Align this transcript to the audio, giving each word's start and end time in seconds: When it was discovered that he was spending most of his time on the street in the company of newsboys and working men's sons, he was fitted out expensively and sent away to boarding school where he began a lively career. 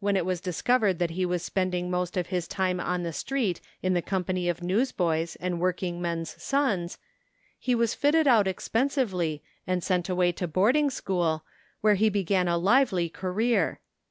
When 0.00 0.18
it 0.18 0.26
was 0.26 0.42
discovered 0.42 0.98
that 0.98 1.12
he 1.12 1.24
was 1.24 1.42
spending 1.42 1.90
most 1.90 2.18
of 2.18 2.26
his 2.26 2.46
time 2.46 2.78
on 2.78 3.04
the 3.04 3.12
street 3.14 3.62
in 3.80 3.94
the 3.94 4.02
company 4.02 4.50
of 4.50 4.62
newsboys 4.62 5.34
and 5.36 5.58
working 5.58 5.98
men's 6.02 6.36
sons, 6.42 6.98
he 7.58 7.74
was 7.74 7.94
fitted 7.94 8.28
out 8.28 8.46
expensively 8.46 9.42
and 9.66 9.82
sent 9.82 10.10
away 10.10 10.32
to 10.32 10.46
boarding 10.46 10.90
school 10.90 11.42
where 11.80 11.94
he 11.94 12.10
began 12.10 12.48
a 12.48 12.58
lively 12.58 13.08
career. 13.08 13.80